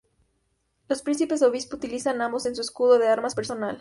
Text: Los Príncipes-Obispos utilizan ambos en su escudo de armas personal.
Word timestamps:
Los 0.89 1.03
Príncipes-Obispos 1.03 1.77
utilizan 1.77 2.23
ambos 2.23 2.47
en 2.47 2.55
su 2.55 2.61
escudo 2.61 2.97
de 2.97 3.07
armas 3.07 3.35
personal. 3.35 3.69